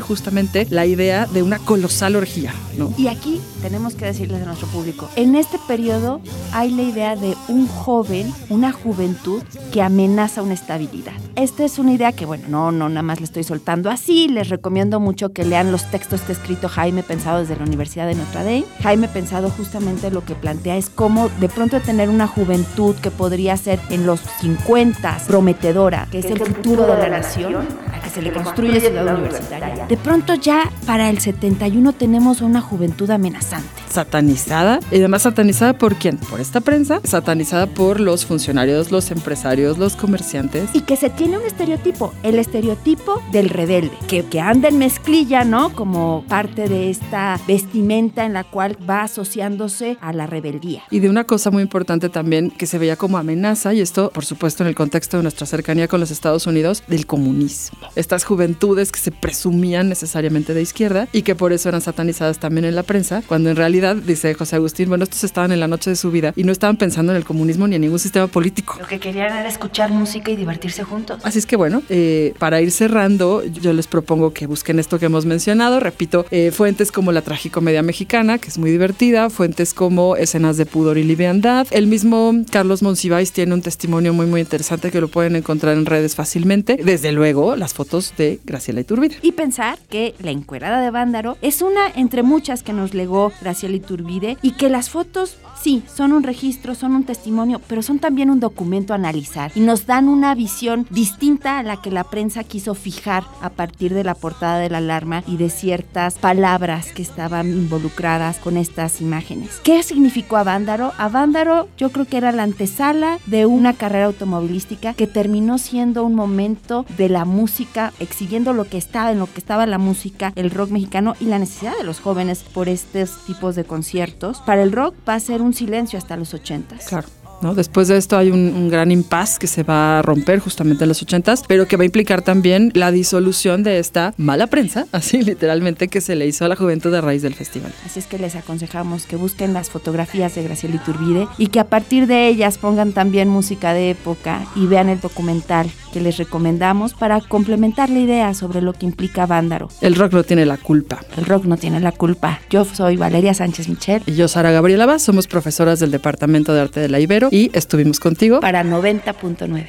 justamente 0.00 0.66
la 0.70 0.86
idea 0.86 1.26
de 1.26 1.42
una 1.42 1.58
colosal 1.58 2.16
orgía, 2.16 2.54
¿no? 2.78 2.92
Y 2.96 3.08
aquí 3.08 3.40
tenemos 3.62 3.94
que 3.94 4.04
decirles 4.04 4.42
a 4.42 4.46
nuestro 4.46 4.68
público, 4.68 5.08
en 5.16 5.34
este 5.34 5.58
periodo 5.66 6.20
hay 6.52 6.70
la 6.70 6.82
idea 6.82 7.16
de 7.16 7.36
un 7.48 7.66
joven, 7.66 8.32
una 8.48 8.72
juventud 8.72 9.42
que 9.72 9.82
amenaza 9.82 10.42
una 10.42 10.54
estabilidad. 10.54 11.12
Esta 11.36 11.64
es 11.64 11.78
una 11.78 11.92
idea 11.92 12.12
que, 12.12 12.26
bueno, 12.26 12.44
no, 12.48 12.70
no, 12.70 12.88
nada 12.88 13.02
más 13.02 13.18
le 13.18 13.24
estoy 13.24 13.42
soltando 13.42 13.90
así. 13.90 14.28
Les 14.28 14.48
recomiendo 14.48 15.00
mucho 15.00 15.32
que 15.32 15.44
lean 15.44 15.72
los 15.72 15.90
textos 15.90 16.20
que 16.20 16.32
ha 16.32 16.36
escrito 16.36 16.68
Jaime 16.68 17.02
Pensado 17.02 17.40
desde 17.40 17.56
la 17.56 17.64
Universidad 17.64 18.06
de 18.06 18.14
Notre 18.14 18.44
Dame. 18.44 18.64
Jaime 18.82 19.08
Pensado 19.08 19.50
justamente 19.50 20.10
lo 20.10 20.24
que 20.24 20.34
plantea 20.34 20.76
es 20.76 20.83
cómo 20.90 21.28
de 21.40 21.48
pronto 21.48 21.80
tener 21.80 22.08
una 22.08 22.26
juventud 22.26 22.94
que 22.96 23.10
podría 23.10 23.56
ser 23.56 23.80
en 23.90 24.06
los 24.06 24.20
50 24.40 25.18
prometedora, 25.26 26.08
que 26.10 26.18
es 26.18 26.26
el 26.26 26.38
futuro 26.38 26.86
de 26.86 26.98
la 26.98 27.08
nación, 27.08 27.66
a 27.92 28.00
que 28.00 28.10
se 28.10 28.22
le 28.22 28.32
construye 28.32 28.80
ciudad 28.80 29.14
universitaria. 29.14 29.86
De 29.86 29.96
pronto 29.96 30.34
ya 30.34 30.70
para 30.86 31.10
el 31.10 31.20
71 31.20 31.92
tenemos 31.92 32.40
una 32.40 32.60
juventud 32.60 33.10
amenazante. 33.10 33.83
Satanizada, 33.94 34.80
y 34.90 34.96
además 34.96 35.22
satanizada 35.22 35.78
por 35.78 35.94
quién? 35.94 36.16
Por 36.18 36.40
esta 36.40 36.60
prensa, 36.60 37.00
satanizada 37.04 37.68
por 37.68 38.00
los 38.00 38.26
funcionarios, 38.26 38.90
los 38.90 39.12
empresarios, 39.12 39.78
los 39.78 39.94
comerciantes. 39.94 40.68
Y 40.72 40.80
que 40.80 40.96
se 40.96 41.10
tiene 41.10 41.38
un 41.38 41.44
estereotipo, 41.44 42.12
el 42.24 42.40
estereotipo 42.40 43.22
del 43.30 43.50
rebelde, 43.50 43.92
que, 44.08 44.24
que 44.24 44.40
anda 44.40 44.68
en 44.68 44.78
mezclilla, 44.78 45.44
¿no? 45.44 45.72
Como 45.74 46.24
parte 46.28 46.68
de 46.68 46.90
esta 46.90 47.38
vestimenta 47.46 48.24
en 48.26 48.32
la 48.32 48.42
cual 48.42 48.76
va 48.90 49.02
asociándose 49.02 49.96
a 50.00 50.12
la 50.12 50.26
rebeldía. 50.26 50.82
Y 50.90 50.98
de 50.98 51.08
una 51.08 51.22
cosa 51.22 51.52
muy 51.52 51.62
importante 51.62 52.08
también 52.08 52.50
que 52.50 52.66
se 52.66 52.78
veía 52.78 52.96
como 52.96 53.16
amenaza, 53.16 53.74
y 53.74 53.80
esto 53.80 54.10
por 54.10 54.24
supuesto 54.24 54.64
en 54.64 54.70
el 54.70 54.74
contexto 54.74 55.18
de 55.18 55.22
nuestra 55.22 55.46
cercanía 55.46 55.86
con 55.86 56.00
los 56.00 56.10
Estados 56.10 56.48
Unidos, 56.48 56.82
del 56.88 57.06
comunismo. 57.06 57.78
Estas 57.94 58.24
juventudes 58.24 58.90
que 58.90 58.98
se 58.98 59.12
presumían 59.12 59.88
necesariamente 59.88 60.52
de 60.52 60.62
izquierda 60.62 61.06
y 61.12 61.22
que 61.22 61.36
por 61.36 61.52
eso 61.52 61.68
eran 61.68 61.80
satanizadas 61.80 62.40
también 62.40 62.64
en 62.64 62.74
la 62.74 62.82
prensa, 62.82 63.22
cuando 63.26 63.50
en 63.50 63.56
realidad, 63.56 63.83
dice 63.92 64.32
José 64.32 64.56
Agustín, 64.56 64.88
bueno, 64.88 65.04
estos 65.04 65.24
estaban 65.24 65.52
en 65.52 65.60
la 65.60 65.68
noche 65.68 65.90
de 65.90 65.96
su 65.96 66.10
vida 66.10 66.32
y 66.36 66.44
no 66.44 66.52
estaban 66.52 66.78
pensando 66.78 67.12
en 67.12 67.16
el 67.16 67.24
comunismo 67.24 67.68
ni 67.68 67.74
en 67.74 67.82
ningún 67.82 67.98
sistema 67.98 68.26
político. 68.28 68.76
Lo 68.80 68.86
que 68.86 68.98
querían 68.98 69.36
era 69.36 69.48
escuchar 69.48 69.90
música 69.90 70.30
y 70.30 70.36
divertirse 70.36 70.84
juntos. 70.84 71.20
Así 71.24 71.38
es 71.38 71.46
que 71.46 71.56
bueno, 71.56 71.82
eh, 71.88 72.32
para 72.38 72.60
ir 72.60 72.70
cerrando, 72.70 73.44
yo 73.44 73.72
les 73.72 73.86
propongo 73.86 74.32
que 74.32 74.46
busquen 74.46 74.78
esto 74.78 74.98
que 74.98 75.06
hemos 75.06 75.26
mencionado. 75.26 75.80
Repito, 75.80 76.24
eh, 76.30 76.50
fuentes 76.50 76.92
como 76.92 77.12
la 77.12 77.22
tragicomedia 77.22 77.82
mexicana, 77.82 78.38
que 78.38 78.48
es 78.48 78.58
muy 78.58 78.70
divertida, 78.70 79.28
fuentes 79.28 79.74
como 79.74 80.16
escenas 80.16 80.56
de 80.56 80.66
pudor 80.66 80.96
y 80.98 81.02
liviandad. 81.02 81.66
El 81.70 81.86
mismo 81.86 82.32
Carlos 82.50 82.82
Monsiváis 82.82 83.32
tiene 83.32 83.54
un 83.54 83.62
testimonio 83.62 84.12
muy, 84.12 84.26
muy 84.26 84.40
interesante 84.40 84.90
que 84.90 85.00
lo 85.00 85.08
pueden 85.08 85.36
encontrar 85.36 85.76
en 85.76 85.86
redes 85.86 86.14
fácilmente. 86.14 86.76
Desde 86.76 87.12
luego, 87.12 87.56
las 87.56 87.74
fotos 87.74 88.14
de 88.16 88.40
Graciela 88.44 88.80
Iturbide. 88.80 89.16
Y 89.22 89.32
pensar 89.32 89.78
que 89.88 90.14
la 90.20 90.30
encuerada 90.30 90.80
de 90.80 90.90
Vándaro 90.90 91.36
es 91.42 91.62
una 91.62 91.88
entre 91.96 92.22
muchas 92.22 92.62
que 92.62 92.72
nos 92.72 92.94
legó 92.94 93.32
Graciela 93.40 93.73
Iturbide 93.74 94.36
y 94.42 94.52
que 94.52 94.68
las 94.68 94.90
fotos, 94.90 95.36
sí, 95.60 95.82
son 95.92 96.12
un 96.12 96.22
registro, 96.22 96.74
son 96.74 96.94
un 96.94 97.04
testimonio, 97.04 97.60
pero 97.66 97.82
son 97.82 97.98
también 97.98 98.30
un 98.30 98.40
documento 98.40 98.92
a 98.92 98.96
analizar 98.96 99.52
y 99.54 99.60
nos 99.60 99.86
dan 99.86 100.08
una 100.08 100.34
visión 100.34 100.86
distinta 100.90 101.58
a 101.58 101.62
la 101.62 101.80
que 101.80 101.90
la 101.90 102.04
prensa 102.04 102.44
quiso 102.44 102.74
fijar 102.74 103.24
a 103.40 103.50
partir 103.50 103.94
de 103.94 104.04
la 104.04 104.14
portada 104.14 104.58
de 104.58 104.70
la 104.70 104.78
alarma 104.78 105.22
y 105.26 105.36
de 105.36 105.50
ciertas 105.50 106.14
palabras 106.14 106.92
que 106.92 107.02
estaban 107.02 107.48
involucradas 107.48 108.38
con 108.38 108.56
estas 108.56 109.00
imágenes. 109.00 109.60
¿Qué 109.62 109.82
significó 109.82 110.36
a 110.36 110.44
Vándaro? 110.44 110.92
A 110.98 111.08
Vándaro 111.08 111.68
yo 111.76 111.90
creo 111.90 112.06
que 112.06 112.16
era 112.16 112.32
la 112.32 112.42
antesala 112.42 113.18
de 113.26 113.46
una 113.46 113.72
carrera 113.72 114.06
automovilística 114.06 114.94
que 114.94 115.06
terminó 115.06 115.58
siendo 115.58 116.04
un 116.04 116.14
momento 116.14 116.86
de 116.96 117.08
la 117.08 117.24
música, 117.24 117.92
exhibiendo 118.00 118.52
lo 118.52 118.64
que 118.64 118.78
estaba 118.78 119.12
en 119.12 119.18
lo 119.18 119.26
que 119.26 119.38
estaba 119.38 119.66
la 119.66 119.78
música, 119.78 120.32
el 120.36 120.50
rock 120.50 120.70
mexicano 120.70 121.14
y 121.20 121.26
la 121.26 121.38
necesidad 121.38 121.76
de 121.76 121.84
los 121.84 122.00
jóvenes 122.00 122.42
por 122.42 122.68
estos 122.68 123.24
tipos 123.26 123.56
de 123.56 123.63
conciertos. 123.64 124.40
Para 124.42 124.62
el 124.62 124.72
rock 124.72 124.94
va 125.08 125.14
a 125.14 125.20
ser 125.20 125.42
un 125.42 125.54
silencio 125.54 125.98
hasta 125.98 126.16
los 126.16 126.34
80. 126.34 126.76
Claro. 126.88 127.08
¿No? 127.42 127.54
Después 127.54 127.88
de 127.88 127.96
esto 127.96 128.16
hay 128.16 128.30
un, 128.30 128.54
un 128.54 128.68
gran 128.68 128.90
impas 128.90 129.38
que 129.38 129.46
se 129.46 129.62
va 129.62 129.98
a 129.98 130.02
romper 130.02 130.38
justamente 130.38 130.84
en 130.84 130.88
los 130.88 131.02
80 131.02 131.24
pero 131.48 131.66
que 131.66 131.76
va 131.76 131.82
a 131.82 131.86
implicar 131.86 132.22
también 132.22 132.70
la 132.74 132.90
disolución 132.90 133.62
de 133.62 133.78
esta 133.78 134.14
mala 134.16 134.46
prensa, 134.46 134.86
así 134.92 135.22
literalmente, 135.22 135.88
que 135.88 136.00
se 136.00 136.14
le 136.14 136.26
hizo 136.26 136.44
a 136.44 136.48
la 136.48 136.56
juventud 136.56 136.92
a 136.94 137.00
raíz 137.00 137.22
del 137.22 137.34
festival. 137.34 137.72
Así 137.84 137.98
es 137.98 138.06
que 138.06 138.18
les 138.18 138.36
aconsejamos 138.36 139.06
que 139.06 139.16
busquen 139.16 139.54
las 139.54 139.70
fotografías 139.70 140.34
de 140.34 140.42
Graciela 140.42 140.76
Iturbide 140.76 141.28
y 141.38 141.48
que 141.48 141.60
a 141.60 141.68
partir 141.68 142.06
de 142.06 142.28
ellas 142.28 142.58
pongan 142.58 142.92
también 142.92 143.28
música 143.28 143.72
de 143.74 143.90
época 143.90 144.46
y 144.54 144.66
vean 144.66 144.88
el 144.88 145.00
documental 145.00 145.70
que 145.92 146.00
les 146.00 146.16
recomendamos 146.16 146.92
para 146.92 147.20
complementar 147.20 147.88
la 147.88 148.00
idea 148.00 148.34
sobre 148.34 148.60
lo 148.60 148.72
que 148.72 148.84
implica 148.84 149.26
Vándaro. 149.26 149.68
El 149.80 149.94
rock 149.94 150.12
no 150.12 150.24
tiene 150.24 150.44
la 150.44 150.56
culpa. 150.56 151.00
El 151.16 151.24
rock 151.24 151.44
no 151.44 151.56
tiene 151.56 151.80
la 151.80 151.92
culpa. 151.92 152.40
Yo 152.50 152.64
soy 152.64 152.96
Valeria 152.96 153.32
Sánchez 153.32 153.68
Michel. 153.68 154.02
Y 154.06 154.14
yo, 154.14 154.26
Sara 154.26 154.50
Gabriela 154.50 154.86
Vaz, 154.86 155.02
somos 155.02 155.28
profesoras 155.28 155.78
del 155.78 155.92
Departamento 155.92 156.52
de 156.52 156.60
Arte 156.60 156.80
de 156.80 156.88
la 156.88 156.98
Ibero 156.98 157.28
y 157.34 157.50
estuvimos 157.52 157.98
contigo 157.98 158.38
para 158.38 158.62
90.9. 158.62 159.66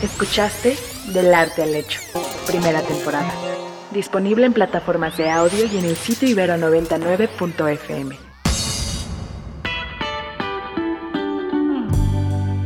Escuchaste 0.00 0.76
Del 1.12 1.34
Arte 1.34 1.64
al 1.64 1.74
Hecho, 1.74 1.98
primera 2.46 2.82
temporada. 2.82 3.32
Disponible 3.90 4.46
en 4.46 4.52
plataformas 4.52 5.16
de 5.16 5.28
audio 5.28 5.64
y 5.64 5.76
en 5.76 5.86
el 5.86 5.96
sitio 5.96 6.28
ibero99.fm. 6.28 8.16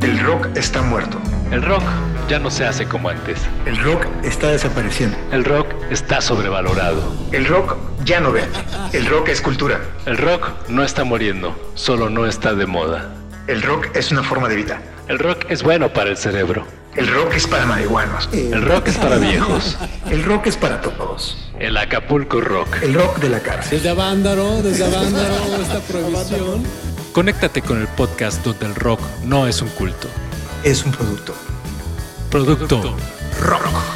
El 0.02 0.20
rock 0.20 0.48
está 0.56 0.82
muerto. 0.82 1.18
El 1.50 1.62
rock 1.62 1.84
ya 2.28 2.38
no 2.38 2.50
se 2.50 2.64
hace 2.64 2.86
como 2.86 3.08
antes. 3.08 3.40
El 3.66 3.76
rock 3.78 4.06
está 4.22 4.50
desapareciendo. 4.50 5.16
El 5.30 5.44
rock 5.44 5.66
está 5.90 6.20
sobrevalorado. 6.20 7.02
El 7.32 7.46
rock 7.46 7.76
ya 8.04 8.20
no 8.20 8.32
vende. 8.32 8.58
El 8.92 9.06
rock 9.06 9.28
es 9.28 9.40
cultura. 9.40 9.80
El 10.06 10.18
rock 10.18 10.50
no 10.68 10.82
está 10.82 11.04
muriendo, 11.04 11.54
solo 11.74 12.10
no 12.10 12.26
está 12.26 12.54
de 12.54 12.66
moda. 12.66 13.14
El 13.46 13.62
rock 13.62 13.88
es 13.94 14.10
una 14.12 14.22
forma 14.22 14.48
de 14.48 14.56
vida. 14.56 14.82
El 15.08 15.18
rock 15.18 15.46
es 15.48 15.62
bueno 15.62 15.92
para 15.92 16.10
el 16.10 16.16
cerebro. 16.16 16.66
El 16.94 17.08
rock 17.08 17.34
es 17.34 17.46
para 17.46 17.64
marihuanos. 17.64 18.28
El 18.32 18.62
rock 18.62 18.88
es 18.88 18.98
para 18.98 19.16
viejos. 19.16 19.78
El 20.10 20.22
rock 20.24 20.46
es 20.46 20.56
para 20.56 20.80
todos. 20.80 21.38
El 21.58 21.76
Acapulco 21.76 22.40
Rock. 22.40 22.82
El 22.82 22.94
rock 22.94 23.18
de 23.18 23.30
la 23.30 23.40
cárcel. 23.40 23.78
Desde 23.78 23.90
Avándaro, 23.90 24.62
desde 24.62 24.84
Avándaro, 24.84 25.34
esta 25.60 25.80
prohibición. 25.80 26.62
Conéctate 27.12 27.62
con 27.62 27.80
el 27.80 27.88
podcast 27.88 28.44
donde 28.44 28.66
el 28.66 28.74
rock 28.74 29.00
no 29.24 29.46
es 29.46 29.62
un 29.62 29.68
culto. 29.70 30.08
Es 30.64 30.84
un 30.84 30.92
producto. 30.92 31.34
Producto 32.32 32.96
Rock. 33.40 33.91